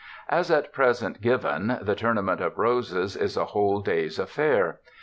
As 0.29 0.49
at 0.49 0.73
present 0.73 1.21
given, 1.21 1.77
the 1.79 1.93
Tournament 1.93 2.41
of 2.41 2.57
Roses 2.57 3.15
is 3.15 3.37
a 3.37 3.45
whole 3.45 3.81
day's 3.81 4.17
affair. 4.17 4.79